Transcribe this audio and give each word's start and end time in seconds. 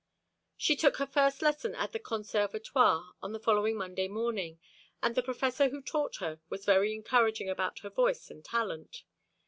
She 0.57 0.75
took 0.75 0.97
her 0.97 1.05
first 1.05 1.43
lesson 1.43 1.75
at 1.75 1.91
the 1.91 1.99
Conservatoire 1.99 3.13
on 3.21 3.33
the 3.33 3.39
following 3.39 3.77
Monday 3.77 4.07
morning, 4.07 4.59
and 4.99 5.13
the 5.13 5.21
professor 5.21 5.69
who 5.69 5.79
taught 5.79 6.15
her 6.15 6.39
was 6.49 6.65
very 6.65 6.95
encouraging 6.95 7.49
about 7.49 7.77
her 7.81 7.89
voice 7.91 8.31
and 8.31 8.43
talent. 8.43 9.03